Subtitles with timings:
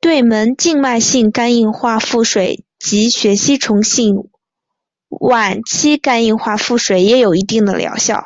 [0.00, 4.30] 对门静脉性肝硬化腹水及血吸虫性
[5.08, 8.24] 晚期肝硬化腹水也有一定的疗效。